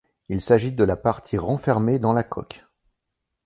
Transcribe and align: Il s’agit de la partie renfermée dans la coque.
Il 0.29 0.41
s’agit 0.41 0.71
de 0.71 0.83
la 0.83 0.97
partie 0.97 1.37
renfermée 1.37 1.99
dans 1.99 2.11
la 2.13 2.23
coque. 2.23 2.65